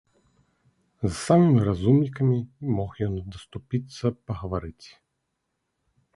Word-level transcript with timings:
З 1.03 1.11
самымі 1.25 1.61
разумнікамі 1.69 2.39
мог 2.79 2.89
ён 3.09 3.13
даступіцца 3.37 4.05
пагаварыць. 4.27 4.87